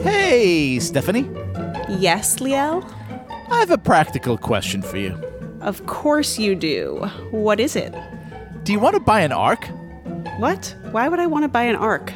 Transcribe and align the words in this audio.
Hey, 0.00 0.78
Stephanie. 0.78 1.28
Yes, 1.88 2.36
Liel? 2.36 2.84
I 3.50 3.58
have 3.58 3.70
a 3.70 3.78
practical 3.78 4.38
question 4.38 4.82
for 4.82 4.96
you. 4.96 5.12
Of 5.60 5.86
course 5.86 6.38
you 6.38 6.54
do. 6.54 7.04
What 7.30 7.60
is 7.60 7.76
it? 7.76 7.94
Do 8.62 8.72
you 8.72 8.78
want 8.78 8.94
to 8.94 9.00
buy 9.00 9.20
an 9.20 9.32
ark? 9.32 9.68
What? 10.38 10.74
Why 10.92 11.08
would 11.08 11.20
I 11.20 11.26
want 11.26 11.44
to 11.44 11.48
buy 11.48 11.64
an 11.64 11.76
ark? 11.76 12.12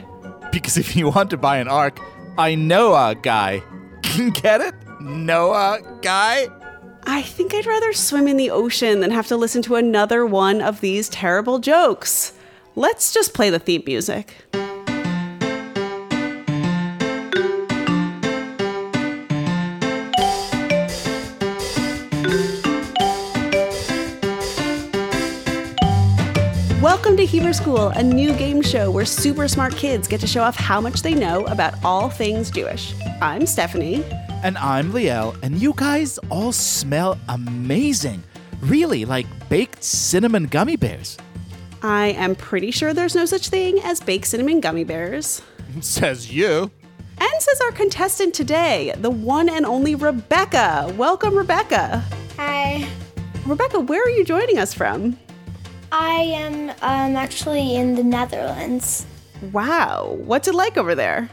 Because 0.52 0.76
if 0.76 0.94
you 0.94 1.08
want 1.10 1.30
to 1.30 1.36
buy 1.36 1.58
an 1.58 1.68
ark, 1.68 1.98
I 2.38 2.54
know 2.54 2.94
a 2.94 3.14
guy. 3.14 3.62
Get 4.34 4.60
it? 4.60 4.74
Noah 5.00 5.80
guy? 6.02 6.48
I 7.06 7.22
think 7.22 7.52
I'd 7.52 7.66
rather 7.66 7.92
swim 7.92 8.28
in 8.28 8.36
the 8.36 8.50
ocean 8.50 9.00
than 9.00 9.10
have 9.10 9.26
to 9.26 9.36
listen 9.36 9.62
to 9.62 9.74
another 9.74 10.24
one 10.24 10.60
of 10.62 10.80
these 10.80 11.08
terrible 11.08 11.58
jokes. 11.58 12.33
Let's 12.76 13.14
just 13.14 13.34
play 13.34 13.50
the 13.50 13.60
theme 13.60 13.84
music. 13.86 14.34
Welcome 26.82 27.16
to 27.16 27.24
Hebrew 27.24 27.52
School, 27.52 27.90
a 27.90 28.02
new 28.02 28.32
game 28.34 28.60
show 28.60 28.90
where 28.90 29.04
super 29.04 29.46
smart 29.46 29.76
kids 29.76 30.08
get 30.08 30.20
to 30.22 30.26
show 30.26 30.42
off 30.42 30.56
how 30.56 30.80
much 30.80 31.02
they 31.02 31.14
know 31.14 31.44
about 31.44 31.74
all 31.84 32.10
things 32.10 32.50
Jewish. 32.50 32.92
I'm 33.22 33.46
Stephanie. 33.46 34.02
And 34.42 34.58
I'm 34.58 34.90
Liel, 34.90 35.40
and 35.44 35.62
you 35.62 35.74
guys 35.76 36.18
all 36.28 36.50
smell 36.50 37.16
amazing. 37.28 38.24
Really, 38.62 39.04
like 39.04 39.26
baked 39.48 39.84
cinnamon 39.84 40.46
gummy 40.46 40.74
bears. 40.74 41.16
I 41.84 42.14
am 42.16 42.34
pretty 42.34 42.70
sure 42.70 42.94
there's 42.94 43.14
no 43.14 43.26
such 43.26 43.50
thing 43.50 43.78
as 43.80 44.00
baked 44.00 44.26
cinnamon 44.26 44.60
gummy 44.60 44.84
bears. 44.84 45.42
Says 45.82 46.32
you. 46.32 46.70
And 47.18 47.42
says 47.42 47.60
our 47.60 47.72
contestant 47.72 48.32
today, 48.32 48.94
the 48.96 49.10
one 49.10 49.50
and 49.50 49.66
only 49.66 49.94
Rebecca. 49.94 50.90
Welcome, 50.96 51.36
Rebecca. 51.36 52.02
Hi. 52.38 52.88
Rebecca, 53.44 53.80
where 53.80 54.02
are 54.02 54.08
you 54.08 54.24
joining 54.24 54.58
us 54.58 54.72
from? 54.72 55.18
I 55.92 56.22
am 56.22 56.70
um, 56.70 57.16
actually 57.16 57.76
in 57.76 57.94
the 57.94 58.02
Netherlands. 58.02 59.04
Wow, 59.52 60.16
what's 60.20 60.48
it 60.48 60.54
like 60.54 60.78
over 60.78 60.94
there? 60.94 61.28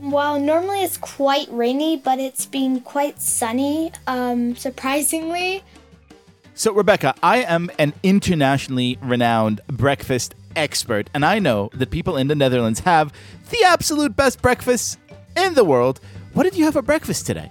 Well, 0.00 0.40
normally 0.40 0.84
it's 0.84 0.96
quite 0.96 1.48
rainy, 1.50 1.98
but 1.98 2.18
it's 2.18 2.46
been 2.46 2.80
quite 2.80 3.20
sunny, 3.20 3.92
um, 4.06 4.56
surprisingly. 4.56 5.62
So, 6.58 6.72
Rebecca, 6.72 7.14
I 7.22 7.42
am 7.42 7.70
an 7.78 7.92
internationally 8.02 8.96
renowned 9.02 9.60
breakfast 9.66 10.34
expert, 10.56 11.10
and 11.12 11.22
I 11.22 11.38
know 11.38 11.68
that 11.74 11.90
people 11.90 12.16
in 12.16 12.28
the 12.28 12.34
Netherlands 12.34 12.80
have 12.80 13.12
the 13.50 13.62
absolute 13.64 14.16
best 14.16 14.40
breakfast 14.40 14.98
in 15.36 15.52
the 15.52 15.64
world. 15.64 16.00
What 16.32 16.44
did 16.44 16.56
you 16.56 16.64
have 16.64 16.72
for 16.72 16.80
breakfast 16.80 17.26
today? 17.26 17.50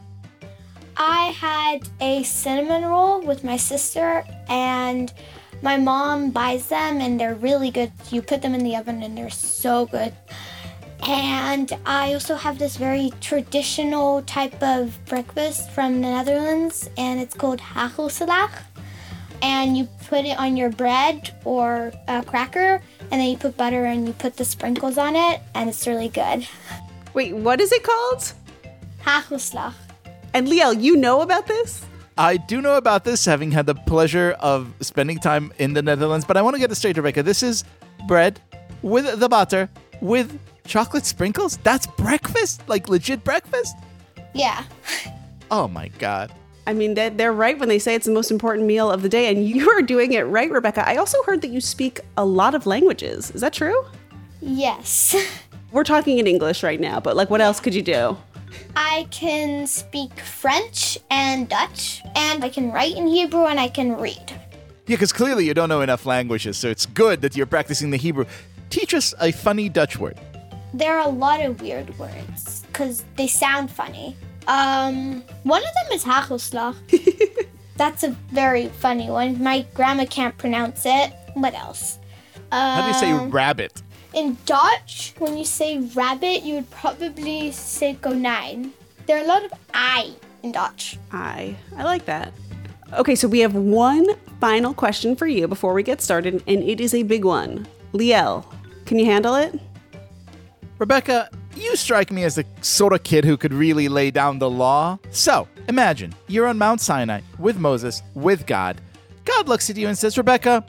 I 0.97 1.25
had 1.27 1.87
a 2.01 2.23
cinnamon 2.23 2.83
roll 2.83 3.21
with 3.21 3.43
my 3.43 3.57
sister, 3.57 4.23
and 4.49 5.13
my 5.61 5.77
mom 5.77 6.31
buys 6.31 6.65
them, 6.69 6.99
and 6.99 7.19
they're 7.19 7.35
really 7.35 7.69
good. 7.69 7.91
You 8.09 8.23
put 8.23 8.41
them 8.41 8.55
in 8.55 8.63
the 8.63 8.75
oven, 8.75 9.03
and 9.03 9.15
they're 9.15 9.29
so 9.29 9.85
good. 9.85 10.13
And 11.05 11.71
I 11.85 12.13
also 12.13 12.33
have 12.33 12.57
this 12.57 12.75
very 12.75 13.11
traditional 13.21 14.23
type 14.23 14.63
of 14.63 14.97
breakfast 15.05 15.69
from 15.69 16.01
the 16.01 16.09
Netherlands, 16.09 16.89
and 16.97 17.19
it's 17.19 17.35
called 17.35 17.59
hagelslag. 17.59 18.49
And 19.41 19.77
you 19.77 19.87
put 20.07 20.25
it 20.25 20.37
on 20.37 20.57
your 20.57 20.69
bread 20.69 21.33
or 21.45 21.91
a 22.07 22.23
cracker, 22.23 22.81
and 23.11 23.21
then 23.21 23.29
you 23.29 23.37
put 23.37 23.57
butter 23.57 23.85
and 23.85 24.07
you 24.07 24.13
put 24.13 24.37
the 24.37 24.45
sprinkles 24.45 24.97
on 24.97 25.15
it, 25.15 25.41
and 25.53 25.69
it's 25.69 25.85
really 25.87 26.09
good. 26.09 26.47
Wait, 27.13 27.35
what 27.35 27.61
is 27.61 27.71
it 27.71 27.83
called? 27.83 28.33
Hagelslag. 29.03 29.73
And 30.33 30.47
Liel, 30.47 30.81
you 30.81 30.95
know 30.95 31.21
about 31.21 31.47
this? 31.47 31.85
I 32.17 32.37
do 32.37 32.61
know 32.61 32.77
about 32.77 33.03
this, 33.03 33.25
having 33.25 33.51
had 33.51 33.65
the 33.65 33.75
pleasure 33.75 34.35
of 34.39 34.73
spending 34.81 35.19
time 35.19 35.53
in 35.59 35.73
the 35.73 35.81
Netherlands, 35.81 36.25
but 36.25 36.37
I 36.37 36.41
want 36.41 36.55
to 36.55 36.59
get 36.59 36.71
it 36.71 36.75
straight, 36.75 36.97
Rebecca. 36.97 37.23
This 37.23 37.43
is 37.43 37.63
bread 38.07 38.39
with 38.81 39.19
the 39.19 39.27
butter 39.27 39.69
with 40.01 40.39
chocolate 40.65 41.05
sprinkles? 41.05 41.57
That's 41.57 41.87
breakfast? 41.87 42.61
Like 42.67 42.89
legit 42.89 43.23
breakfast? 43.23 43.75
Yeah. 44.33 44.63
Oh 45.51 45.67
my 45.67 45.89
God. 45.99 46.33
I 46.67 46.73
mean, 46.73 46.95
they're, 46.95 47.11
they're 47.11 47.33
right 47.33 47.57
when 47.59 47.69
they 47.69 47.79
say 47.79 47.93
it's 47.93 48.05
the 48.05 48.11
most 48.11 48.31
important 48.31 48.65
meal 48.65 48.91
of 48.91 49.01
the 49.03 49.09
day, 49.09 49.31
and 49.31 49.47
you 49.47 49.69
are 49.69 49.81
doing 49.81 50.13
it 50.13 50.21
right, 50.21 50.49
Rebecca. 50.49 50.87
I 50.87 50.95
also 50.95 51.21
heard 51.23 51.41
that 51.41 51.49
you 51.49 51.61
speak 51.61 51.99
a 52.17 52.25
lot 52.25 52.55
of 52.55 52.65
languages. 52.65 53.31
Is 53.31 53.41
that 53.41 53.53
true? 53.53 53.85
Yes. 54.41 55.15
We're 55.71 55.83
talking 55.83 56.17
in 56.17 56.27
English 56.27 56.63
right 56.63 56.79
now, 56.79 56.99
but 56.99 57.15
like, 57.15 57.29
what 57.29 57.41
else 57.41 57.59
could 57.59 57.75
you 57.75 57.81
do? 57.81 58.17
I 58.75 59.07
can 59.11 59.67
speak 59.67 60.19
French 60.19 60.97
and 61.11 61.47
Dutch, 61.47 62.01
and 62.15 62.43
I 62.43 62.49
can 62.49 62.71
write 62.71 62.95
in 62.95 63.07
Hebrew 63.07 63.45
and 63.45 63.59
I 63.59 63.67
can 63.67 63.97
read. 63.97 64.31
Yeah, 64.87 64.95
because 64.95 65.11
clearly 65.11 65.45
you 65.45 65.53
don't 65.53 65.69
know 65.69 65.81
enough 65.81 66.05
languages, 66.05 66.57
so 66.57 66.69
it's 66.69 66.85
good 66.85 67.21
that 67.21 67.35
you're 67.35 67.45
practicing 67.45 67.89
the 67.89 67.97
Hebrew. 67.97 68.25
Teach 68.69 68.93
us 68.93 69.13
a 69.19 69.31
funny 69.31 69.69
Dutch 69.69 69.97
word. 69.97 70.19
There 70.73 70.97
are 70.97 71.07
a 71.07 71.11
lot 71.11 71.41
of 71.41 71.61
weird 71.61 71.97
words 71.97 72.63
because 72.67 73.03
they 73.15 73.27
sound 73.27 73.71
funny. 73.71 74.15
Um, 74.47 75.23
one 75.43 75.61
of 75.63 75.69
them 75.73 75.91
is 75.93 76.03
hagelslag. 76.03 76.75
That's 77.77 78.03
a 78.03 78.11
very 78.31 78.67
funny 78.69 79.09
one. 79.09 79.41
My 79.43 79.65
grandma 79.73 80.05
can't 80.05 80.37
pronounce 80.37 80.83
it. 80.85 81.11
What 81.33 81.53
else? 81.53 81.99
How 82.51 82.81
do 82.81 82.87
you 82.87 82.93
say 82.93 83.11
Um, 83.11 83.29
rabbit? 83.31 83.81
In 84.13 84.37
Dutch, 84.45 85.13
when 85.17 85.37
you 85.37 85.43
say 85.43 85.79
rabbit, 85.93 86.43
you 86.43 86.55
would 86.55 86.69
probably 86.71 87.51
say 87.51 87.97
konijn. 88.01 88.71
There 89.07 89.17
are 89.17 89.23
a 89.23 89.27
lot 89.27 89.43
of 89.43 89.51
I 89.73 90.13
in 90.43 90.53
Dutch. 90.53 90.97
I 91.11 91.55
I 91.75 91.83
like 91.83 92.05
that. 92.05 92.31
Okay, 92.93 93.15
so 93.15 93.27
we 93.27 93.39
have 93.39 93.55
one 93.55 94.07
final 94.39 94.73
question 94.73 95.15
for 95.17 95.27
you 95.27 95.47
before 95.49 95.73
we 95.73 95.83
get 95.83 96.01
started, 96.01 96.41
and 96.47 96.63
it 96.63 96.79
is 96.79 96.93
a 96.93 97.03
big 97.03 97.25
one. 97.25 97.67
Liel, 97.93 98.45
can 98.85 98.99
you 98.99 99.05
handle 99.05 99.35
it? 99.35 99.59
Rebecca, 100.77 101.29
you 101.55 101.75
strike 101.75 102.11
me 102.11 102.23
as 102.23 102.35
the 102.35 102.45
sort 102.61 102.93
of 102.93 103.03
kid 103.03 103.25
who 103.25 103.37
could 103.37 103.53
really 103.53 103.87
lay 103.87 104.11
down 104.11 104.39
the 104.39 104.49
law. 104.49 104.99
So, 105.11 105.47
imagine 105.67 106.13
you're 106.27 106.47
on 106.47 106.57
Mount 106.57 106.81
Sinai 106.81 107.21
with 107.39 107.57
Moses, 107.57 108.01
with 108.13 108.45
God. 108.45 108.81
God 109.25 109.47
looks 109.47 109.69
at 109.69 109.77
you 109.77 109.87
and 109.87 109.97
says, 109.97 110.17
Rebecca, 110.17 110.65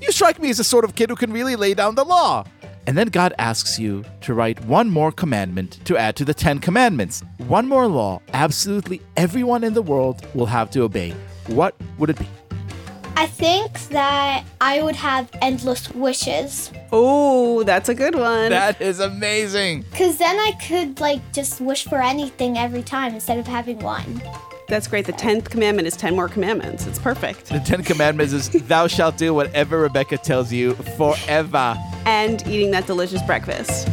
you 0.00 0.10
strike 0.12 0.40
me 0.40 0.50
as 0.50 0.58
the 0.58 0.64
sort 0.64 0.84
of 0.84 0.94
kid 0.94 1.10
who 1.10 1.16
can 1.16 1.32
really 1.32 1.56
lay 1.56 1.74
down 1.74 1.94
the 1.94 2.04
law. 2.04 2.44
And 2.86 2.98
then 2.98 3.08
God 3.08 3.32
asks 3.38 3.78
you 3.78 4.04
to 4.22 4.34
write 4.34 4.62
one 4.66 4.90
more 4.90 5.10
commandment 5.10 5.80
to 5.86 5.96
add 5.96 6.16
to 6.16 6.24
the 6.24 6.34
Ten 6.34 6.58
Commandments. 6.58 7.22
One 7.38 7.66
more 7.66 7.86
law 7.86 8.20
absolutely 8.32 9.00
everyone 9.16 9.64
in 9.64 9.74
the 9.74 9.82
world 9.82 10.26
will 10.34 10.46
have 10.46 10.70
to 10.70 10.82
obey. 10.82 11.14
What 11.46 11.74
would 11.98 12.10
it 12.10 12.18
be? 12.18 12.28
I 13.16 13.26
think 13.26 13.72
that 13.88 14.44
I 14.60 14.82
would 14.82 14.96
have 14.96 15.30
endless 15.40 15.90
wishes. 15.90 16.72
Oh, 16.92 17.62
that's 17.62 17.88
a 17.88 17.94
good 17.94 18.14
one. 18.14 18.50
That 18.50 18.80
is 18.80 19.00
amazing. 19.00 19.84
Because 19.90 20.18
then 20.18 20.36
I 20.36 20.52
could, 20.66 21.00
like, 21.00 21.20
just 21.32 21.60
wish 21.60 21.84
for 21.84 22.02
anything 22.02 22.58
every 22.58 22.82
time 22.82 23.14
instead 23.14 23.38
of 23.38 23.46
having 23.46 23.78
one. 23.78 24.20
That's 24.68 24.88
great. 24.88 25.06
The 25.06 25.12
10th 25.12 25.50
commandment 25.50 25.86
is 25.86 25.96
10 25.96 26.16
more 26.16 26.28
commandments. 26.28 26.86
It's 26.86 26.98
perfect. 26.98 27.46
The 27.46 27.60
Ten 27.60 27.84
Commandments 27.84 28.32
is 28.32 28.48
thou 28.66 28.86
shalt 28.86 29.16
do 29.18 29.34
whatever 29.34 29.78
Rebecca 29.80 30.16
tells 30.16 30.52
you 30.52 30.74
forever. 30.96 31.76
And 32.06 32.46
eating 32.48 32.70
that 32.72 32.86
delicious 32.86 33.22
breakfast. 33.22 33.88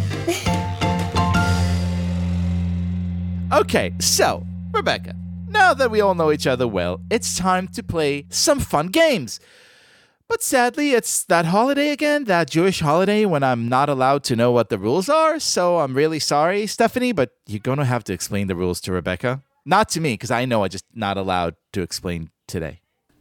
Okay, 3.53 3.93
so, 3.99 4.45
Rebecca, 4.71 5.13
now 5.51 5.73
that 5.73 5.91
we 5.91 6.01
all 6.01 6.15
know 6.15 6.31
each 6.31 6.47
other 6.47 6.67
well, 6.67 7.01
it's 7.09 7.37
time 7.37 7.67
to 7.69 7.83
play 7.83 8.25
some 8.29 8.59
fun 8.59 8.87
games. 8.87 9.39
But 10.27 10.41
sadly, 10.41 10.91
it's 10.91 11.25
that 11.25 11.45
holiday 11.45 11.89
again, 11.89 12.23
that 12.23 12.49
Jewish 12.49 12.79
holiday 12.79 13.25
when 13.25 13.43
I'm 13.43 13.67
not 13.67 13.89
allowed 13.89 14.23
to 14.25 14.35
know 14.35 14.51
what 14.51 14.69
the 14.69 14.77
rules 14.77 15.09
are. 15.09 15.39
So 15.39 15.79
I'm 15.79 15.93
really 15.93 16.19
sorry, 16.19 16.67
Stephanie, 16.67 17.11
but 17.11 17.31
you're 17.47 17.59
going 17.59 17.79
to 17.79 17.85
have 17.85 18.05
to 18.05 18.13
explain 18.13 18.47
the 18.47 18.55
rules 18.55 18.79
to 18.81 18.93
Rebecca. 18.93 19.43
Not 19.65 19.89
to 19.89 19.99
me, 19.99 20.13
because 20.13 20.31
I 20.31 20.45
know 20.45 20.63
I'm 20.63 20.69
just 20.69 20.85
not 20.93 21.17
allowed 21.17 21.55
to 21.73 21.81
explain 21.81 22.31
today. 22.47 22.79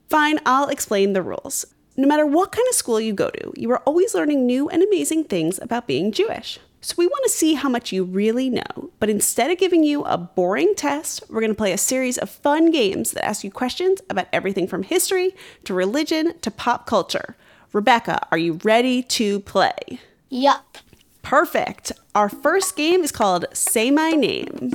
Fine, 0.09 0.39
I'll 0.47 0.69
explain 0.69 1.13
the 1.13 1.23
rules. 1.23 1.67
No 1.97 2.07
matter 2.07 2.25
what 2.25 2.53
kind 2.53 2.67
of 2.69 2.77
school 2.77 3.01
you 3.01 3.13
go 3.13 3.29
to, 3.31 3.53
you 3.57 3.71
are 3.73 3.81
always 3.81 4.15
learning 4.15 4.47
new 4.47 4.69
and 4.69 4.83
amazing 4.83 5.25
things 5.25 5.59
about 5.61 5.89
being 5.89 6.13
Jewish. 6.13 6.61
So 6.83 6.95
we 6.97 7.07
want 7.07 7.23
to 7.25 7.31
see 7.31 7.55
how 7.55 7.69
much 7.69 7.93
you 7.93 8.05
really 8.05 8.49
know. 8.49 8.91
But 8.99 9.11
instead 9.11 9.51
of 9.51 9.59
giving 9.59 9.85
you 9.85 10.03
a 10.05 10.17
boring 10.17 10.75
test, 10.75 11.23
we're 11.29 11.41
going 11.41 11.53
to 11.53 11.57
play 11.57 11.73
a 11.73 11.79
series 11.79 12.17
of 12.17 12.31
fun 12.31 12.71
games 12.71 13.11
that 13.13 13.25
ask 13.25 13.45
you 13.45 13.51
questions 13.51 14.01
about 14.09 14.29
everything 14.33 14.67
from 14.67 14.83
history 14.83 15.35
to 15.65 15.75
religion 15.75 16.39
to 16.41 16.51
pop 16.51 16.87
culture. 16.87 17.37
Rebecca, 17.73 18.27
are 18.33 18.39
you 18.39 18.59
ready 18.65 19.03
to 19.03 19.41
play? 19.41 20.01
Yup. 20.31 20.79
Perfect. 21.23 21.93
Our 22.15 22.29
first 22.31 22.77
game 22.77 23.03
is 23.03 23.13
called 23.13 23.45
Say 23.53 23.91
My 23.91 24.13
Name. 24.13 24.71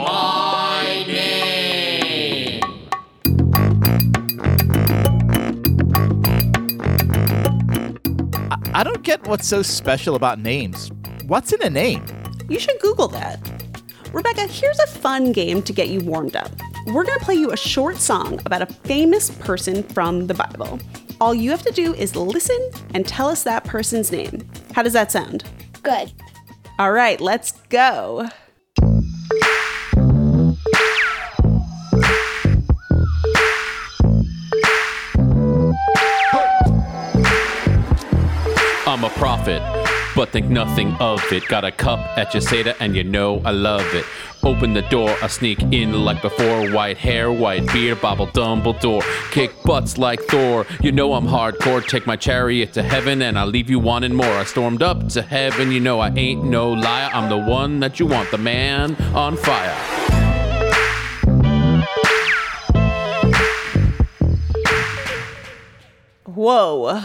I 0.00 0.69
don't 9.00 9.18
get 9.18 9.28
what's 9.28 9.48
so 9.48 9.62
special 9.62 10.14
about 10.14 10.38
names. 10.38 10.90
What's 11.26 11.54
in 11.54 11.62
a 11.62 11.70
name? 11.70 12.04
You 12.50 12.58
should 12.58 12.78
Google 12.80 13.08
that. 13.08 13.40
Rebecca, 14.12 14.46
here's 14.46 14.78
a 14.78 14.86
fun 14.86 15.32
game 15.32 15.62
to 15.62 15.72
get 15.72 15.88
you 15.88 16.00
warmed 16.00 16.36
up. 16.36 16.50
We're 16.88 17.04
going 17.04 17.18
to 17.18 17.24
play 17.24 17.36
you 17.36 17.50
a 17.50 17.56
short 17.56 17.96
song 17.96 18.38
about 18.44 18.60
a 18.60 18.66
famous 18.66 19.30
person 19.30 19.84
from 19.84 20.26
the 20.26 20.34
Bible. 20.34 20.78
All 21.18 21.34
you 21.34 21.50
have 21.50 21.62
to 21.62 21.72
do 21.72 21.94
is 21.94 22.14
listen 22.14 22.58
and 22.92 23.06
tell 23.06 23.28
us 23.28 23.42
that 23.44 23.64
person's 23.64 24.12
name. 24.12 24.46
How 24.74 24.82
does 24.82 24.92
that 24.92 25.10
sound? 25.10 25.44
Good. 25.82 26.12
All 26.78 26.92
right, 26.92 27.20
let's 27.22 27.52
go. 27.70 28.28
Prophet, 39.58 40.14
but 40.14 40.28
think 40.30 40.48
nothing 40.48 40.94
of 41.00 41.20
it. 41.32 41.46
Got 41.48 41.64
a 41.64 41.72
cup 41.72 41.98
at 42.16 42.32
your 42.34 42.40
Seder, 42.40 42.74
and 42.80 42.94
you 42.94 43.04
know 43.04 43.40
I 43.44 43.50
love 43.50 43.94
it. 43.94 44.04
Open 44.42 44.72
the 44.72 44.82
door, 44.82 45.14
I 45.22 45.26
sneak 45.26 45.60
in 45.72 46.04
like 46.04 46.22
before. 46.22 46.70
White 46.70 46.98
hair, 46.98 47.32
white 47.32 47.66
beard, 47.72 48.00
bobble 48.00 48.28
Dumbledore. 48.28 49.02
Kick 49.32 49.50
butts 49.64 49.98
like 49.98 50.20
Thor. 50.22 50.66
You 50.80 50.92
know 50.92 51.14
I'm 51.14 51.26
hardcore. 51.26 51.86
Take 51.86 52.06
my 52.06 52.16
chariot 52.16 52.72
to 52.74 52.82
heaven, 52.82 53.22
and 53.22 53.38
I'll 53.38 53.46
leave 53.46 53.68
you 53.70 53.78
wanting 53.78 54.14
more. 54.14 54.26
I 54.26 54.44
stormed 54.44 54.82
up 54.82 55.08
to 55.10 55.22
heaven, 55.22 55.72
you 55.72 55.80
know 55.80 56.00
I 56.00 56.10
ain't 56.10 56.44
no 56.44 56.72
liar. 56.72 57.10
I'm 57.12 57.28
the 57.28 57.50
one 57.50 57.80
that 57.80 57.98
you 57.98 58.06
want, 58.06 58.30
the 58.30 58.38
man 58.38 58.94
on 59.14 59.36
fire. 59.36 59.76
Whoa. 66.24 67.02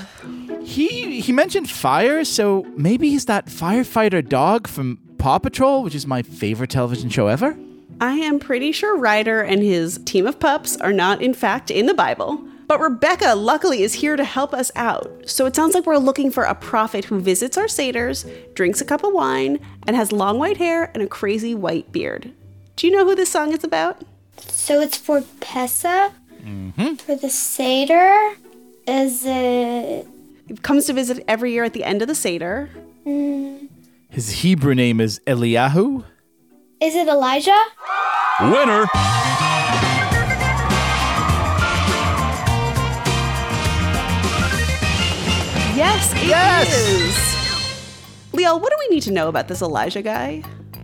He 0.65 1.21
he 1.21 1.31
mentioned 1.31 1.69
fire, 1.69 2.25
so 2.25 2.63
maybe 2.75 3.09
he's 3.09 3.25
that 3.25 3.45
firefighter 3.45 4.27
dog 4.27 4.67
from 4.67 4.97
Paw 5.17 5.39
Patrol, 5.39 5.83
which 5.83 5.95
is 5.95 6.05
my 6.07 6.21
favorite 6.21 6.71
television 6.71 7.09
show 7.09 7.27
ever. 7.27 7.57
I 8.01 8.13
am 8.13 8.39
pretty 8.39 8.71
sure 8.71 8.97
Ryder 8.97 9.41
and 9.41 9.61
his 9.63 9.99
team 10.05 10.27
of 10.27 10.39
pups 10.39 10.75
are 10.77 10.91
not, 10.91 11.21
in 11.21 11.33
fact, 11.33 11.71
in 11.71 11.85
the 11.85 11.93
Bible. 11.93 12.43
But 12.67 12.79
Rebecca, 12.79 13.35
luckily, 13.35 13.83
is 13.83 13.93
here 13.93 14.15
to 14.15 14.23
help 14.23 14.53
us 14.53 14.71
out. 14.75 15.29
So 15.29 15.45
it 15.45 15.55
sounds 15.55 15.75
like 15.75 15.85
we're 15.85 15.97
looking 15.97 16.31
for 16.31 16.43
a 16.43 16.55
prophet 16.55 17.05
who 17.05 17.19
visits 17.19 17.57
our 17.57 17.67
Seder's, 17.67 18.25
drinks 18.55 18.81
a 18.81 18.85
cup 18.85 19.03
of 19.03 19.13
wine, 19.13 19.59
and 19.85 19.95
has 19.95 20.11
long 20.11 20.39
white 20.39 20.57
hair 20.57 20.89
and 20.93 21.03
a 21.03 21.07
crazy 21.07 21.53
white 21.53 21.91
beard. 21.91 22.33
Do 22.75 22.87
you 22.87 22.93
know 22.93 23.05
who 23.05 23.15
this 23.15 23.31
song 23.31 23.53
is 23.53 23.63
about? 23.63 24.03
So 24.37 24.81
it's 24.81 24.97
for 24.97 25.21
Pesach. 25.39 26.11
Mm-hmm. 26.41 26.95
For 26.95 27.15
the 27.15 27.29
Seder. 27.29 28.33
Is 28.87 29.23
it. 29.25 30.07
He 30.47 30.55
comes 30.57 30.85
to 30.85 30.93
visit 30.93 31.23
every 31.27 31.51
year 31.53 31.63
at 31.63 31.73
the 31.73 31.83
end 31.83 32.01
of 32.01 32.07
the 32.07 32.15
Seder. 32.15 32.69
Mm. 33.05 33.67
His 34.09 34.29
Hebrew 34.41 34.75
name 34.75 35.01
is 35.01 35.19
Eliyahu. 35.27 36.03
Is 36.81 36.95
it 36.95 37.07
Elijah? 37.07 37.63
Winner! 38.41 38.85
Yes, 45.75 46.13
it 46.13 46.27
Yes! 46.27 46.87
is. 46.87 47.15
Liel, 48.31 48.61
what 48.61 48.69
do 48.71 48.77
we 48.79 48.95
need 48.95 49.01
to 49.03 49.11
know 49.11 49.27
about 49.27 49.47
this 49.49 49.61
Elijah 49.61 50.01
guy? 50.01 50.41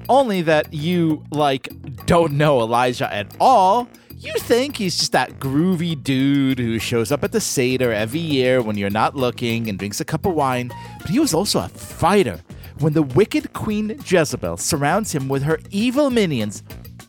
Only 0.09 0.41
that 0.41 0.73
you, 0.73 1.23
like, 1.31 1.69
don't 2.05 2.33
know 2.33 2.59
Elijah 2.59 3.11
at 3.13 3.33
all. 3.39 3.87
You 4.21 4.33
think 4.33 4.77
he's 4.77 4.99
just 4.99 5.13
that 5.13 5.39
groovy 5.39 6.01
dude 6.01 6.59
who 6.59 6.77
shows 6.77 7.11
up 7.11 7.23
at 7.23 7.31
the 7.31 7.41
Seder 7.41 7.91
every 7.91 8.19
year 8.19 8.61
when 8.61 8.77
you're 8.77 8.91
not 8.91 9.15
looking 9.15 9.67
and 9.67 9.79
drinks 9.79 9.99
a 9.99 10.05
cup 10.05 10.27
of 10.27 10.35
wine, 10.35 10.71
but 10.99 11.09
he 11.09 11.19
was 11.19 11.33
also 11.33 11.61
a 11.61 11.67
fighter. 11.67 12.39
When 12.77 12.93
the 12.93 13.01
wicked 13.01 13.51
Queen 13.53 13.99
Jezebel 14.05 14.57
surrounds 14.57 15.11
him 15.11 15.27
with 15.27 15.41
her 15.41 15.57
evil 15.71 16.11
minions, 16.11 16.61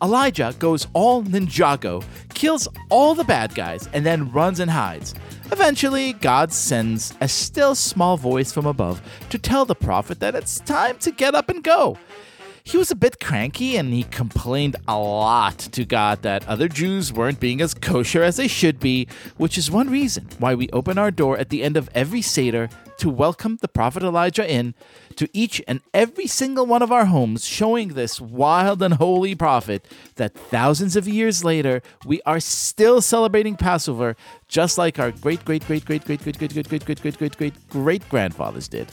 Elijah 0.03 0.55
goes 0.59 0.87
all 0.95 1.23
Ninjago, 1.23 2.03
kills 2.33 2.67
all 2.89 3.15
the 3.15 3.25
bad 3.25 3.55
guys, 3.55 3.91
and 3.93 4.07
then 4.07 4.33
runs 4.33 4.59
and 4.59 4.71
hides. 4.71 5.15
Eventually, 5.53 6.15
God 6.15 6.51
sends 6.51 7.13
a 7.21 7.29
still 7.29 7.75
small 7.75 8.17
voice 8.17 8.53
from 8.53 8.65
above 8.65 9.03
to 9.29 9.39
tell 9.39 9.67
the 9.67 9.75
prophet 9.75 10.19
that 10.21 10.35
it's 10.35 10.61
time 10.61 10.97
to 11.01 11.11
get 11.11 11.35
up 11.35 11.51
and 11.51 11.63
go. 11.63 11.99
He 12.65 12.77
was 12.79 12.93
a 12.93 12.97
bit 12.97 13.19
cranky 13.19 13.77
and 13.77 13.93
he 13.93 14.05
complained 14.05 14.77
a 14.87 14.97
lot 14.97 15.59
to 15.59 15.85
God 15.85 16.23
that 16.23 16.47
other 16.47 16.69
Jews 16.69 17.13
weren't 17.13 17.41
being 17.41 17.61
as 17.61 17.75
kosher 17.75 18.23
as 18.23 18.37
they 18.37 18.47
should 18.47 18.79
be, 18.79 19.09
which 19.37 19.59
is 19.59 19.69
one 19.69 19.91
reason 19.91 20.29
why 20.39 20.55
we 20.55 20.71
open 20.71 20.97
our 20.97 21.11
door 21.11 21.37
at 21.37 21.49
the 21.49 21.65
end 21.65 21.77
of 21.77 21.91
every 21.93 22.23
Seder 22.23 22.69
to 22.99 23.11
welcome 23.11 23.59
the 23.61 23.69
prophet 23.69 24.05
Elijah 24.05 24.49
in 24.49 24.75
to 25.17 25.29
each 25.33 25.61
and 25.67 25.81
every 25.93 26.29
single 26.29 26.65
one 26.65 26.83
of 26.83 26.93
our 26.93 27.07
homes, 27.07 27.45
showing 27.45 27.89
this 27.89 28.21
wild 28.21 28.81
and 28.81 28.95
holy 28.95 29.35
prophet 29.35 29.85
that 30.15 30.33
thousands 30.33 30.95
of 30.95 31.09
years 31.09 31.43
later 31.43 31.83
we 32.07 32.23
are 32.23 32.39
still 32.39 33.01
celebrating 33.03 33.57
Passover 33.57 34.17
just 34.47 34.79
like 34.79 35.01
our 35.01 35.11
great 35.11 35.45
great 35.45 35.67
great 35.67 35.85
great 35.85 36.05
great 36.05 36.23
great 36.23 36.39
great 36.39 36.55
great 36.55 36.69
great 36.69 36.85
great 36.85 37.03
great 37.03 37.19
great 37.19 37.37
great 37.37 37.69
great 37.71 38.09
grandfathers 38.09 38.69
did. 38.69 38.89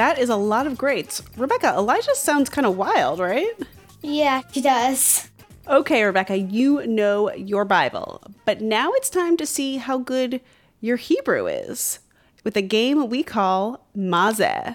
That 0.00 0.18
is 0.18 0.30
a 0.30 0.36
lot 0.36 0.66
of 0.66 0.78
greats. 0.78 1.22
Rebecca, 1.36 1.74
Elijah 1.76 2.14
sounds 2.14 2.48
kind 2.48 2.66
of 2.66 2.74
wild, 2.74 3.18
right? 3.18 3.52
Yeah, 4.00 4.40
he 4.50 4.62
does. 4.62 5.28
Okay, 5.68 6.02
Rebecca, 6.02 6.38
you 6.38 6.86
know 6.86 7.30
your 7.34 7.66
Bible, 7.66 8.22
but 8.46 8.62
now 8.62 8.92
it's 8.92 9.10
time 9.10 9.36
to 9.36 9.44
see 9.44 9.76
how 9.76 9.98
good 9.98 10.40
your 10.80 10.96
Hebrew 10.96 11.46
is 11.48 11.98
with 12.44 12.56
a 12.56 12.62
game 12.62 13.10
we 13.10 13.22
call 13.22 13.86
Mazeh. 13.94 14.74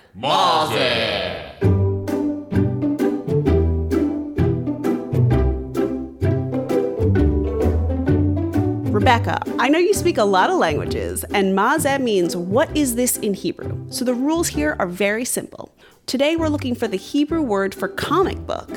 Rebecca, 9.06 9.40
I 9.60 9.70
know 9.70 9.78
you 9.78 9.94
speak 9.94 10.18
a 10.18 10.24
lot 10.24 10.50
of 10.50 10.58
languages, 10.58 11.24
and 11.26 11.56
Mazeh 11.56 12.02
means 12.02 12.36
what 12.36 12.76
is 12.76 12.96
this 12.96 13.18
in 13.18 13.36
Hebrew? 13.36 13.86
So 13.92 14.04
the 14.04 14.16
rules 14.16 14.48
here 14.48 14.76
are 14.80 14.88
very 14.88 15.24
simple. 15.24 15.72
Today 16.08 16.36
we're 16.36 16.48
looking 16.48 16.74
for 16.74 16.88
the 16.88 16.98
Hebrew 16.98 17.44
word 17.44 17.76
for 17.76 17.88
comic 17.88 18.48
book. 18.48 18.68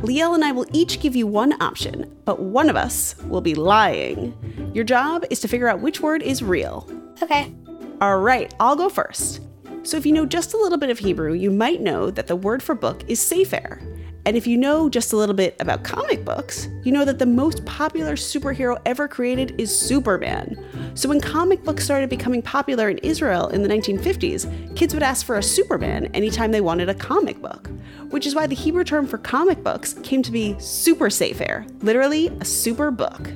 Liel 0.00 0.34
and 0.34 0.44
I 0.44 0.50
will 0.50 0.66
each 0.72 0.98
give 0.98 1.14
you 1.14 1.28
one 1.28 1.62
option, 1.62 2.12
but 2.24 2.40
one 2.40 2.68
of 2.68 2.74
us 2.74 3.14
will 3.28 3.40
be 3.40 3.54
lying. 3.54 4.34
Your 4.74 4.82
job 4.82 5.24
is 5.30 5.38
to 5.38 5.46
figure 5.46 5.68
out 5.68 5.78
which 5.78 6.00
word 6.00 6.20
is 6.20 6.42
real. 6.42 6.90
Okay. 7.22 7.54
All 8.00 8.18
right, 8.18 8.52
I'll 8.58 8.74
go 8.74 8.88
first. 8.88 9.40
So, 9.84 9.96
if 9.96 10.04
you 10.04 10.10
know 10.10 10.26
just 10.26 10.52
a 10.52 10.58
little 10.58 10.78
bit 10.78 10.90
of 10.90 10.98
Hebrew, 10.98 11.32
you 11.32 11.52
might 11.52 11.80
know 11.80 12.10
that 12.10 12.26
the 12.26 12.34
word 12.34 12.60
for 12.60 12.74
book 12.74 13.04
is 13.06 13.22
sefer. 13.24 13.80
And 14.26 14.36
if 14.36 14.44
you 14.44 14.56
know 14.56 14.88
just 14.88 15.12
a 15.12 15.16
little 15.16 15.36
bit 15.36 15.54
about 15.60 15.84
comic 15.84 16.24
books, 16.24 16.68
you 16.82 16.90
know 16.90 17.04
that 17.04 17.20
the 17.20 17.26
most 17.26 17.64
popular 17.64 18.16
superhero 18.16 18.76
ever 18.84 19.06
created 19.06 19.54
is 19.56 19.76
Superman. 19.76 20.56
So, 20.94 21.08
when 21.08 21.20
comic 21.20 21.62
books 21.62 21.84
started 21.84 22.10
becoming 22.10 22.42
popular 22.42 22.90
in 22.90 22.98
Israel 22.98 23.46
in 23.48 23.62
the 23.62 23.68
1950s, 23.68 24.74
kids 24.74 24.94
would 24.94 25.04
ask 25.04 25.24
for 25.24 25.36
a 25.36 25.42
Superman 25.42 26.06
anytime 26.06 26.50
they 26.50 26.60
wanted 26.60 26.88
a 26.88 26.94
comic 26.94 27.40
book, 27.40 27.70
which 28.10 28.26
is 28.26 28.34
why 28.34 28.48
the 28.48 28.56
Hebrew 28.56 28.82
term 28.82 29.06
for 29.06 29.18
comic 29.18 29.62
books 29.62 29.94
came 30.02 30.24
to 30.24 30.32
be 30.32 30.56
super 30.58 31.08
sefer, 31.08 31.64
literally 31.82 32.26
a 32.40 32.44
super 32.44 32.90
book. 32.90 33.30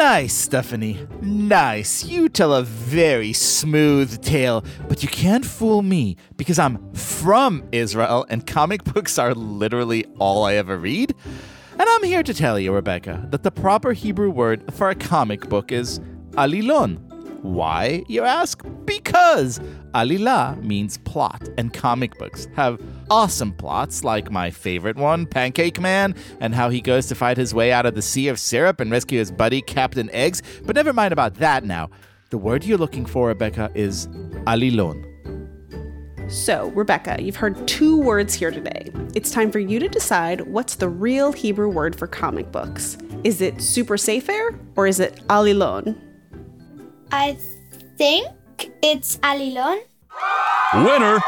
Nice, 0.00 0.32
Stephanie. 0.32 1.06
Nice. 1.20 2.06
You 2.06 2.30
tell 2.30 2.54
a 2.54 2.62
very 2.62 3.34
smooth 3.34 4.22
tale, 4.22 4.64
but 4.88 5.02
you 5.02 5.10
can't 5.10 5.44
fool 5.44 5.82
me 5.82 6.16
because 6.38 6.58
I'm 6.58 6.94
from 6.94 7.62
Israel 7.70 8.24
and 8.30 8.46
comic 8.46 8.82
books 8.82 9.18
are 9.18 9.34
literally 9.34 10.06
all 10.18 10.44
I 10.44 10.54
ever 10.54 10.78
read. 10.78 11.14
And 11.72 11.82
I'm 11.86 12.02
here 12.02 12.22
to 12.22 12.32
tell 12.32 12.58
you, 12.58 12.72
Rebecca, 12.72 13.26
that 13.28 13.42
the 13.42 13.50
proper 13.50 13.92
Hebrew 13.92 14.30
word 14.30 14.72
for 14.72 14.88
a 14.88 14.94
comic 14.94 15.50
book 15.50 15.70
is 15.70 16.00
alilon. 16.30 17.09
Why, 17.42 18.04
you 18.06 18.24
ask? 18.24 18.62
Because 18.84 19.60
alila 19.94 20.62
means 20.62 20.98
plot, 20.98 21.48
and 21.56 21.72
comic 21.72 22.18
books 22.18 22.46
have 22.54 22.78
awesome 23.10 23.52
plots, 23.52 24.04
like 24.04 24.30
my 24.30 24.50
favorite 24.50 24.96
one, 24.96 25.26
Pancake 25.26 25.80
Man, 25.80 26.14
and 26.40 26.54
how 26.54 26.68
he 26.68 26.82
goes 26.82 27.06
to 27.06 27.14
fight 27.14 27.38
his 27.38 27.54
way 27.54 27.72
out 27.72 27.86
of 27.86 27.94
the 27.94 28.02
sea 28.02 28.28
of 28.28 28.38
syrup 28.38 28.78
and 28.78 28.90
rescue 28.90 29.18
his 29.18 29.32
buddy, 29.32 29.62
Captain 29.62 30.10
Eggs. 30.10 30.42
But 30.64 30.76
never 30.76 30.92
mind 30.92 31.12
about 31.12 31.34
that 31.36 31.64
now. 31.64 31.88
The 32.28 32.38
word 32.38 32.64
you're 32.64 32.78
looking 32.78 33.06
for, 33.06 33.28
Rebecca, 33.28 33.70
is 33.74 34.06
alilon. 34.46 35.06
So, 36.30 36.70
Rebecca, 36.76 37.16
you've 37.20 37.36
heard 37.36 37.66
two 37.66 38.00
words 38.00 38.34
here 38.34 38.50
today. 38.50 38.92
It's 39.14 39.30
time 39.30 39.50
for 39.50 39.58
you 39.58 39.80
to 39.80 39.88
decide 39.88 40.42
what's 40.42 40.76
the 40.76 40.88
real 40.88 41.32
Hebrew 41.32 41.68
word 41.68 41.96
for 41.96 42.06
comic 42.06 42.52
books. 42.52 42.98
Is 43.24 43.40
it 43.40 43.60
super 43.60 43.96
sefer 43.96 44.56
or 44.76 44.86
is 44.86 45.00
it 45.00 45.26
alilon? 45.28 46.09
I 47.12 47.36
think 47.96 48.28
it's 48.82 49.16
Alilon. 49.18 49.80
Winner! 50.74 51.18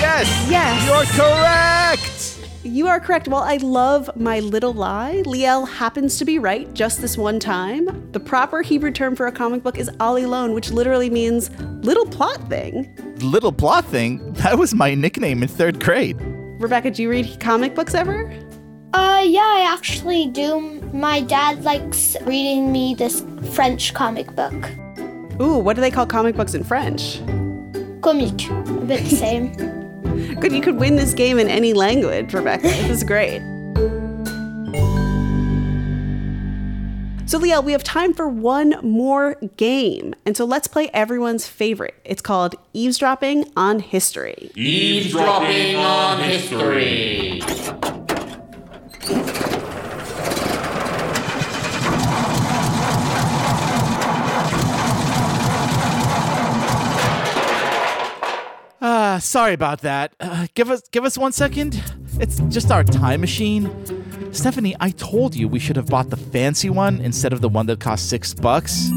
Yes! 0.00 0.46
Yes. 0.50 0.84
You're 0.84 1.04
correct! 1.26 2.40
You 2.64 2.88
are 2.88 2.98
correct. 2.98 3.28
While 3.28 3.44
I 3.44 3.58
love 3.58 4.10
my 4.16 4.40
little 4.40 4.72
lie, 4.72 5.22
Liel 5.26 5.68
happens 5.68 6.18
to 6.18 6.24
be 6.24 6.40
right 6.40 6.72
just 6.74 7.00
this 7.00 7.16
one 7.16 7.38
time. 7.38 8.10
The 8.10 8.18
proper 8.18 8.62
Hebrew 8.62 8.90
term 8.90 9.14
for 9.14 9.28
a 9.28 9.32
comic 9.32 9.62
book 9.62 9.78
is 9.78 9.90
alilon, 10.00 10.54
which 10.54 10.72
literally 10.72 11.08
means 11.08 11.50
little 11.84 12.06
plot 12.06 12.48
thing. 12.48 12.92
Little 13.20 13.52
plot 13.52 13.84
thing. 13.84 14.32
That 14.34 14.58
was 14.58 14.74
my 14.74 14.94
nickname 14.94 15.42
in 15.44 15.48
third 15.48 15.78
grade. 15.78 16.16
Rebecca, 16.60 16.90
do 16.90 17.02
you 17.02 17.10
read 17.10 17.38
comic 17.40 17.74
books 17.74 17.94
ever? 17.94 18.32
Yeah, 19.74 19.80
I 19.80 19.80
actually 19.80 20.26
do. 20.28 20.80
My 20.92 21.20
dad 21.20 21.64
likes 21.64 22.16
reading 22.22 22.70
me 22.72 22.94
this 22.94 23.24
French 23.52 23.92
comic 23.92 24.34
book. 24.34 24.54
Ooh, 25.40 25.58
what 25.58 25.74
do 25.74 25.80
they 25.80 25.90
call 25.90 26.06
comic 26.06 26.36
books 26.36 26.54
in 26.54 26.62
French? 26.64 27.18
Comique, 28.00 28.48
a 28.82 28.86
bit 28.86 29.02
the 29.04 29.16
same. 29.16 29.52
Good, 30.38 30.52
you 30.52 30.60
could 30.60 30.76
win 30.76 30.96
this 30.96 31.12
game 31.12 31.38
in 31.38 31.48
any 31.48 31.72
language, 31.72 32.32
Rebecca. 32.32 32.62
This 32.68 32.88
is 32.90 33.04
great. 33.04 33.40
So, 37.26 37.40
Liel, 37.40 37.64
we 37.64 37.72
have 37.72 37.82
time 37.82 38.14
for 38.14 38.28
one 38.28 38.76
more 38.82 39.34
game. 39.56 40.14
And 40.24 40.36
so 40.36 40.44
let's 40.44 40.68
play 40.68 40.88
everyone's 40.92 41.48
favorite. 41.48 41.94
It's 42.04 42.22
called 42.22 42.54
Eavesdropping 42.74 43.50
on 43.56 43.80
History. 43.80 44.52
Eavesdropping 44.54 45.74
on 45.76 46.20
history. 46.20 47.40
Sorry 59.34 59.52
about 59.52 59.80
that. 59.80 60.14
Uh, 60.20 60.46
give 60.54 60.70
us 60.70 60.80
give 60.92 61.04
us 61.04 61.18
one 61.18 61.32
second. 61.32 61.82
It's 62.20 62.38
just 62.56 62.70
our 62.70 62.84
time 62.84 63.20
machine. 63.20 63.64
Stephanie, 64.32 64.76
I 64.78 64.90
told 64.90 65.34
you 65.34 65.48
we 65.48 65.58
should 65.58 65.74
have 65.74 65.88
bought 65.88 66.10
the 66.10 66.16
fancy 66.16 66.70
one 66.70 67.00
instead 67.00 67.32
of 67.32 67.40
the 67.40 67.48
one 67.48 67.66
that 67.66 67.80
cost 67.80 68.08
six 68.08 68.32
bucks. 68.32 68.90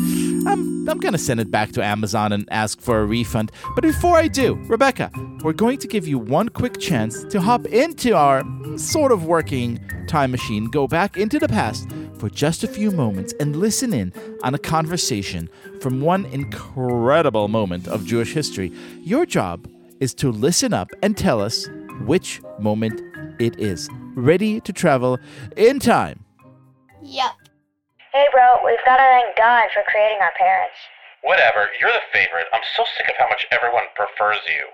I'm 0.45 0.87
I'm 0.87 0.99
gonna 0.99 1.17
send 1.17 1.39
it 1.39 1.49
back 1.49 1.71
to 1.71 1.83
Amazon 1.83 2.31
and 2.33 2.47
ask 2.51 2.79
for 2.79 2.99
a 2.99 3.05
refund. 3.05 3.51
But 3.73 3.81
before 3.81 4.15
I 4.15 4.27
do, 4.27 4.53
Rebecca, 4.75 5.09
we're 5.43 5.53
going 5.53 5.79
to 5.79 5.87
give 5.87 6.07
you 6.07 6.19
one 6.19 6.49
quick 6.49 6.79
chance 6.79 7.23
to 7.31 7.41
hop 7.41 7.65
into 7.65 8.15
our 8.15 8.43
sort 8.77 9.11
of 9.11 9.25
working 9.25 9.79
time 10.07 10.29
machine, 10.29 10.65
go 10.65 10.87
back 10.87 11.17
into 11.17 11.39
the 11.39 11.47
past 11.47 11.89
for 12.19 12.29
just 12.29 12.63
a 12.63 12.67
few 12.67 12.91
moments 12.91 13.33
and 13.39 13.55
listen 13.55 13.91
in 13.91 14.13
on 14.43 14.53
a 14.53 14.59
conversation 14.59 15.49
from 15.81 15.99
one 15.99 16.25
incredible 16.27 17.47
moment 17.47 17.87
of 17.87 18.05
Jewish 18.05 18.33
history. 18.33 18.71
Your 19.01 19.25
job 19.25 19.67
is 19.99 20.13
to 20.15 20.31
listen 20.31 20.73
up 20.73 20.89
and 21.01 21.17
tell 21.17 21.41
us 21.41 21.69
which 22.05 22.41
moment 22.59 23.01
it 23.39 23.59
is. 23.59 23.89
Ready 24.15 24.59
to 24.61 24.73
travel 24.73 25.19
in 25.55 25.79
time. 25.79 26.23
Yep. 27.01 27.31
Hey, 28.13 28.25
bro, 28.31 28.59
we've 28.65 28.83
got 28.85 28.97
to 28.97 29.03
thank 29.03 29.37
God 29.37 29.69
for 29.73 29.83
creating 29.91 30.17
our 30.21 30.33
parents. 30.37 30.75
Whatever, 31.23 31.69
you're 31.79 31.91
the 31.91 32.07
favorite. 32.13 32.45
I'm 32.53 32.65
so 32.75 32.83
sick 32.97 33.09
of 33.09 33.15
how 33.17 33.27
much 33.29 33.45
everyone 33.51 33.83
prefers 33.95 34.39
you. 34.47 34.65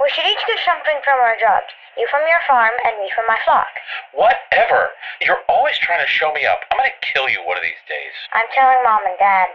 We 0.00 0.08
should 0.10 0.24
each 0.24 0.42
do 0.46 0.56
something 0.64 0.96
from 1.04 1.20
our 1.20 1.36
jobs. 1.38 1.68
You 1.98 2.06
from 2.10 2.22
your 2.26 2.40
farm 2.48 2.72
and 2.86 2.96
me 2.98 3.10
from 3.14 3.26
my 3.28 3.36
flock. 3.44 3.68
Whatever. 4.14 4.90
You're 5.20 5.44
always 5.48 5.76
trying 5.78 6.00
to 6.00 6.10
show 6.10 6.32
me 6.32 6.46
up. 6.46 6.60
I'm 6.70 6.78
gonna 6.78 6.96
kill 7.12 7.28
you 7.28 7.38
one 7.44 7.58
of 7.58 7.62
these 7.62 7.84
days. 7.86 8.16
I'm 8.32 8.46
telling 8.54 8.82
mom 8.82 9.00
and 9.04 9.18
dad. 9.18 9.48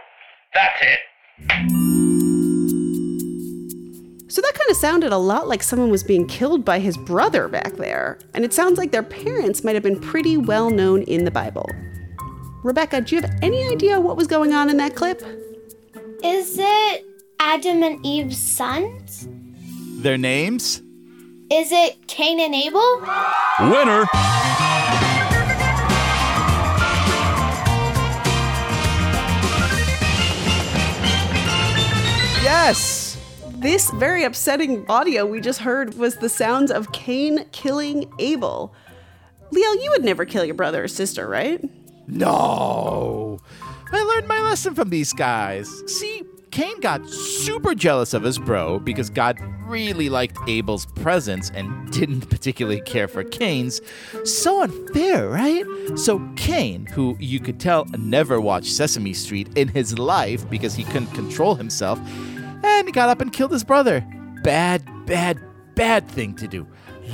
That's 0.54 0.80
it. 0.82 2.25
So 4.56 4.60
that 4.60 4.64
kind 4.64 4.70
of 4.70 4.76
sounded 4.78 5.12
a 5.12 5.18
lot 5.18 5.48
like 5.48 5.62
someone 5.62 5.90
was 5.90 6.02
being 6.02 6.26
killed 6.26 6.64
by 6.64 6.78
his 6.78 6.96
brother 6.96 7.46
back 7.46 7.74
there. 7.74 8.18
And 8.32 8.42
it 8.42 8.54
sounds 8.54 8.78
like 8.78 8.90
their 8.90 9.02
parents 9.02 9.62
might 9.62 9.74
have 9.74 9.82
been 9.82 10.00
pretty 10.00 10.38
well 10.38 10.70
known 10.70 11.02
in 11.02 11.26
the 11.26 11.30
Bible. 11.30 11.68
Rebecca, 12.62 13.02
do 13.02 13.16
you 13.16 13.20
have 13.20 13.38
any 13.42 13.68
idea 13.68 14.00
what 14.00 14.16
was 14.16 14.26
going 14.26 14.54
on 14.54 14.70
in 14.70 14.78
that 14.78 14.96
clip? 14.96 15.20
Is 16.24 16.56
it 16.58 17.04
Adam 17.38 17.82
and 17.82 18.04
Eve's 18.06 18.38
sons? 18.38 19.28
Their 20.00 20.16
names? 20.16 20.80
Is 21.50 21.70
it 21.70 22.06
Cain 22.06 22.40
and 22.40 22.54
Abel? 22.54 23.00
Winner! 23.60 24.06
Yes! 32.42 33.05
This 33.66 33.90
very 33.90 34.22
upsetting 34.22 34.86
audio 34.88 35.26
we 35.26 35.40
just 35.40 35.58
heard 35.58 35.94
was 35.94 36.18
the 36.18 36.28
sounds 36.28 36.70
of 36.70 36.92
Cain 36.92 37.46
killing 37.50 38.08
Abel. 38.20 38.72
Liel, 39.50 39.82
you 39.82 39.88
would 39.90 40.04
never 40.04 40.24
kill 40.24 40.44
your 40.44 40.54
brother 40.54 40.84
or 40.84 40.86
sister, 40.86 41.28
right? 41.28 41.60
No! 42.06 43.40
I 43.90 44.04
learned 44.04 44.28
my 44.28 44.40
lesson 44.40 44.76
from 44.76 44.90
these 44.90 45.12
guys. 45.12 45.82
See, 45.92 46.22
Cain 46.52 46.78
got 46.78 47.08
super 47.10 47.74
jealous 47.74 48.14
of 48.14 48.22
his 48.22 48.38
bro 48.38 48.78
because 48.78 49.10
God 49.10 49.36
really 49.66 50.08
liked 50.08 50.38
Abel's 50.46 50.86
presents 50.86 51.50
and 51.50 51.92
didn't 51.92 52.30
particularly 52.30 52.82
care 52.82 53.08
for 53.08 53.24
Cain's. 53.24 53.80
So 54.22 54.62
unfair, 54.62 55.28
right? 55.28 55.64
So 55.96 56.20
Cain, 56.36 56.86
who 56.86 57.16
you 57.18 57.40
could 57.40 57.58
tell 57.58 57.84
never 57.98 58.40
watched 58.40 58.70
Sesame 58.72 59.12
Street 59.12 59.48
in 59.56 59.66
his 59.66 59.98
life 59.98 60.48
because 60.48 60.76
he 60.76 60.84
couldn't 60.84 61.12
control 61.14 61.56
himself, 61.56 61.98
and 62.66 62.88
he 62.88 62.92
got 62.92 63.08
up 63.08 63.20
and 63.20 63.32
killed 63.32 63.52
his 63.52 63.64
brother. 63.64 64.06
Bad, 64.42 64.84
bad, 65.06 65.40
bad 65.74 66.08
thing 66.08 66.34
to 66.36 66.48
do. 66.48 66.66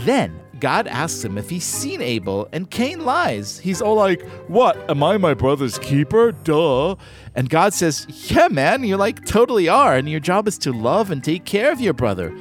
Then 0.05 0.41
God 0.63 0.87
asks 0.87 1.25
him 1.25 1.37
if 1.39 1.51
he's 1.51 1.65
seen 1.65 2.01
Abel, 2.01 2.49
and 2.53 2.71
Cain 2.71 3.05
lies. 3.05 3.59
He's 3.59 3.83
all 3.83 3.97
like, 3.97 4.23
What? 4.47 4.89
Am 4.89 5.03
I 5.03 5.19
my 5.19 5.35
brother's 5.35 5.77
keeper? 5.79 6.31
Duh. 6.31 6.95
And 7.35 7.51
God 7.51 7.75
says, 7.75 8.07
Yeah, 8.31 8.47
man, 8.49 8.85
you 8.85 8.97
like 8.97 9.27
totally 9.27 9.69
are, 9.69 9.97
and 9.97 10.09
your 10.09 10.21
job 10.21 10.47
is 10.47 10.59
to 10.59 10.73
love 10.73 11.11
and 11.11 11.23
take 11.23 11.45
care 11.45 11.73
of 11.73 11.81
your 11.81 11.95
brother. 11.95 12.33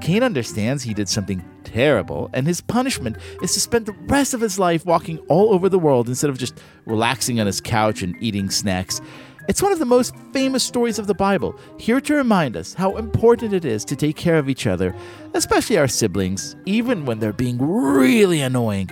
Cain 0.00 0.22
understands 0.22 0.82
he 0.82 0.92
did 0.94 1.08
something 1.08 1.44
terrible, 1.62 2.30
and 2.32 2.46
his 2.48 2.60
punishment 2.60 3.16
is 3.42 3.52
to 3.54 3.60
spend 3.60 3.86
the 3.86 3.92
rest 4.06 4.34
of 4.34 4.40
his 4.40 4.58
life 4.58 4.84
walking 4.84 5.18
all 5.28 5.52
over 5.52 5.68
the 5.68 5.78
world 5.78 6.08
instead 6.08 6.30
of 6.30 6.38
just 6.38 6.60
relaxing 6.84 7.38
on 7.40 7.46
his 7.46 7.60
couch 7.60 8.02
and 8.02 8.16
eating 8.20 8.50
snacks. 8.50 9.00
It's 9.48 9.62
one 9.62 9.72
of 9.72 9.78
the 9.78 9.86
most 9.86 10.14
famous 10.34 10.62
stories 10.62 10.98
of 10.98 11.06
the 11.06 11.14
Bible, 11.14 11.58
here 11.78 12.02
to 12.02 12.14
remind 12.14 12.54
us 12.54 12.74
how 12.74 12.98
important 12.98 13.54
it 13.54 13.64
is 13.64 13.82
to 13.86 13.96
take 13.96 14.14
care 14.14 14.36
of 14.36 14.50
each 14.50 14.66
other, 14.66 14.94
especially 15.32 15.78
our 15.78 15.88
siblings, 15.88 16.54
even 16.66 17.06
when 17.06 17.18
they're 17.18 17.32
being 17.32 17.56
really 17.58 18.42
annoying. 18.42 18.90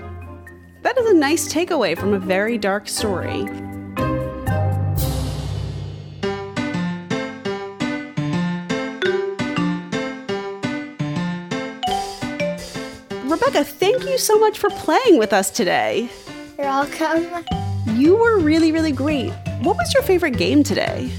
That 0.81 0.97
is 0.97 1.11
a 1.11 1.15
nice 1.15 1.53
takeaway 1.53 1.95
from 1.97 2.15
a 2.15 2.19
very 2.19 2.57
dark 2.57 2.89
story. 2.89 3.43
Rebecca, 13.29 13.63
thank 13.63 14.05
you 14.05 14.17
so 14.17 14.39
much 14.39 14.59
for 14.59 14.71
playing 14.71 15.19
with 15.19 15.35
us 15.35 15.51
today. 15.51 16.09
You're 16.57 16.69
welcome. 16.69 17.45
You 17.89 18.17
were 18.17 18.39
really, 18.39 18.73
really 18.73 18.93
great. 18.93 19.35
What 19.61 19.77
was 19.79 19.93
your 19.95 20.03
favorite 20.03 20.37
game 20.37 20.63
today? 20.63 21.11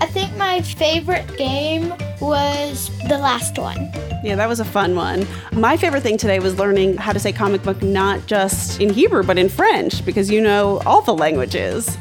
I 0.00 0.06
think 0.06 0.36
my 0.36 0.60
favorite 0.60 1.36
game 1.36 1.94
was 2.20 2.90
the 3.08 3.16
last 3.16 3.58
one. 3.58 3.90
Yeah, 4.24 4.34
that 4.34 4.48
was 4.48 4.58
a 4.58 4.64
fun 4.64 4.96
one. 4.96 5.24
My 5.52 5.76
favorite 5.76 6.02
thing 6.02 6.18
today 6.18 6.40
was 6.40 6.58
learning 6.58 6.96
how 6.96 7.12
to 7.12 7.20
say 7.20 7.32
comic 7.32 7.62
book 7.62 7.80
not 7.82 8.26
just 8.26 8.80
in 8.80 8.90
Hebrew, 8.92 9.22
but 9.22 9.38
in 9.38 9.48
French, 9.48 10.04
because 10.04 10.30
you 10.30 10.40
know 10.40 10.82
all 10.84 11.00
the 11.00 11.14
languages. 11.14 11.96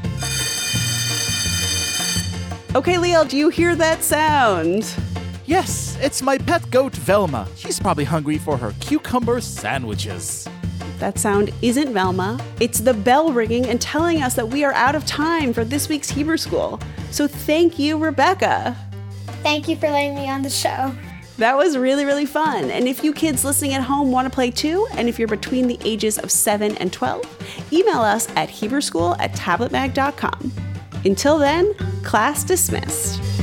Okay, 2.76 2.96
Liel, 2.96 3.30
do 3.30 3.38
you 3.38 3.50
hear 3.50 3.76
that 3.76 4.04
sound? 4.04 4.92
Yes, 5.46 5.98
it's 6.02 6.24
my 6.24 6.40
pet 6.40 6.70
goat 6.72 6.96
Velma. 6.96 7.48
She's 7.56 7.80
probably 7.80 8.06
hungry 8.06 8.40
for 8.40 8.58
her 8.58 8.74
cucumber 8.80 9.40
sandwiches. 9.40 10.48
That 11.00 11.20
sound 11.20 11.52
isn't 11.62 11.94
Velma. 11.94 12.40
It's 12.60 12.80
the 12.80 12.94
bell 12.94 13.32
ringing 13.32 13.66
and 13.68 13.82
telling 13.82 14.22
us 14.22 14.34
that 14.36 14.48
we 14.48 14.64
are 14.64 14.74
out 14.74 14.96
of 14.96 15.06
time 15.06 15.54
for 15.54 15.64
this 15.64 15.90
week's 15.90 16.10
Hebrew 16.10 16.38
School. 16.38 16.80
So 17.12 17.28
thank 17.28 17.78
you, 17.78 17.98
Rebecca. 17.98 18.76
Thank 19.44 19.68
you 19.68 19.76
for 19.76 19.90
letting 19.90 20.16
me 20.16 20.30
on 20.30 20.42
the 20.42 20.50
show. 20.50 20.94
That 21.38 21.58
was 21.58 21.78
really, 21.78 22.06
really 22.06 22.26
fun. 22.26 22.72
And 22.72 22.88
if 22.88 23.04
you 23.04 23.12
kids 23.12 23.44
listening 23.44 23.74
at 23.74 23.84
home 23.84 24.10
want 24.12 24.26
to 24.26 24.34
play 24.34 24.52
too, 24.52 24.88
and 24.94 25.10
if 25.10 25.20
you're 25.20 25.28
between 25.28 25.68
the 25.68 25.78
ages 25.84 26.18
of 26.18 26.32
7 26.32 26.78
and 26.78 26.94
12, 26.94 27.74
email 27.74 28.00
us 28.00 28.30
at 28.38 28.48
HebrewSchool 28.48 29.18
at 29.20 29.34
tabletmag.com. 29.34 30.54
Until 31.04 31.38
then, 31.38 31.74
class 32.04 32.44
dismissed. 32.44 33.35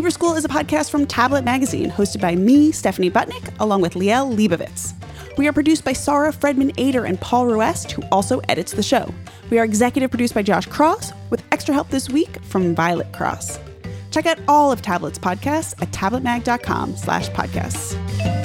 Hebrew 0.00 0.10
School 0.10 0.34
is 0.34 0.46
a 0.46 0.48
podcast 0.48 0.90
from 0.90 1.04
Tablet 1.04 1.44
Magazine, 1.44 1.90
hosted 1.90 2.22
by 2.22 2.34
me, 2.34 2.72
Stephanie 2.72 3.10
Butnick, 3.10 3.54
along 3.60 3.82
with 3.82 3.92
Liel 3.92 4.34
Leibovitz. 4.34 4.94
We 5.36 5.46
are 5.46 5.52
produced 5.52 5.84
by 5.84 5.92
Sarah 5.92 6.32
Fredman 6.32 6.72
Ader 6.78 7.04
and 7.04 7.20
Paul 7.20 7.48
Ruest, 7.48 7.92
who 7.92 8.00
also 8.10 8.40
edits 8.48 8.72
the 8.72 8.82
show. 8.82 9.12
We 9.50 9.58
are 9.58 9.64
executive 9.66 10.10
produced 10.10 10.32
by 10.32 10.40
Josh 10.40 10.64
Cross, 10.64 11.12
with 11.28 11.42
extra 11.52 11.74
help 11.74 11.90
this 11.90 12.08
week 12.08 12.42
from 12.44 12.74
Violet 12.74 13.12
Cross. 13.12 13.58
Check 14.10 14.24
out 14.24 14.38
all 14.48 14.72
of 14.72 14.80
Tablet's 14.80 15.18
podcasts 15.18 15.74
at 15.82 15.90
tabletmag.com 15.90 16.96
slash 16.96 17.28
podcasts. 17.32 18.39